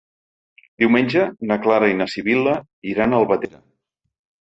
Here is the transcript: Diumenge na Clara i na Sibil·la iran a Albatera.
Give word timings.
Diumenge 0.83 1.27
na 1.53 1.59
Clara 1.67 1.91
i 1.93 1.99
na 2.01 2.09
Sibil·la 2.17 2.57
iran 2.97 3.15
a 3.19 3.25
Albatera. 3.25 3.65